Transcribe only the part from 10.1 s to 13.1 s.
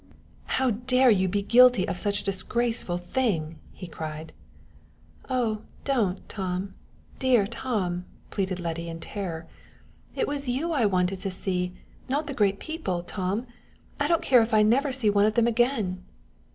"It was you I wanted to see not the great people,